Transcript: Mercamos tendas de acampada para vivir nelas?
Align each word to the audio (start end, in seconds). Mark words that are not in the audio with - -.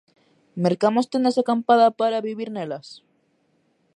Mercamos 0.65 1.09
tendas 1.11 1.35
de 1.35 1.41
acampada 1.43 1.87
para 1.99 2.25
vivir 2.29 2.49
nelas? 2.51 2.87